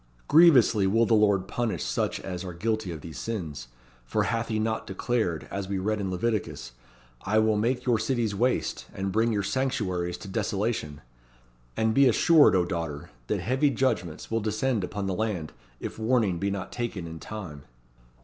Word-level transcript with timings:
Grievously 0.27 0.87
will 0.87 1.05
the 1.05 1.13
Lord 1.13 1.47
punish 1.47 1.83
such 1.83 2.19
as 2.21 2.43
are 2.43 2.53
guilty 2.55 2.91
of 2.91 3.01
these 3.01 3.19
sins, 3.19 3.67
for 4.03 4.23
hath 4.23 4.47
He 4.47 4.57
not 4.57 4.87
declared, 4.87 5.47
as 5.51 5.69
we 5.69 5.77
read 5.77 6.01
in 6.01 6.09
Leviticus, 6.09 6.71
'I 7.23 7.37
will 7.37 7.55
make 7.55 7.85
your 7.85 7.99
cities 7.99 8.33
waste, 8.33 8.87
and 8.95 9.11
bring 9.11 9.31
your 9.31 9.43
sanctuaries 9.43 10.17
to 10.17 10.27
desolation?' 10.27 11.01
And 11.77 11.93
be 11.93 12.07
assured, 12.07 12.55
O 12.55 12.65
daughter, 12.65 13.11
that 13.27 13.41
heavy 13.41 13.69
judgments 13.69 14.31
will 14.31 14.41
descend 14.41 14.83
upon 14.83 15.05
the 15.05 15.13
land, 15.13 15.53
if 15.79 15.99
warning 15.99 16.39
be 16.39 16.49
not 16.49 16.71
taken 16.71 17.05
in 17.05 17.19
time." 17.19 17.61